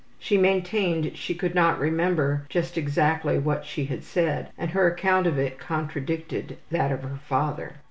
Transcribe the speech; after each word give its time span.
She 0.17 0.35
maintained 0.35 1.15
she 1.15 1.35
could 1.35 1.53
not 1.53 1.77
remember 1.77 2.47
just 2.49 2.75
exactly 2.75 3.37
what 3.37 3.65
she 3.65 3.85
had 3.85 4.03
said, 4.03 4.49
and 4.57 4.71
her 4.71 4.87
account 4.87 5.27
of 5.27 5.37
it 5.37 5.59
contradicted 5.59 6.57
that 6.71 6.91
of 6.91 7.03
her 7.03 7.19
father. 7.27 7.73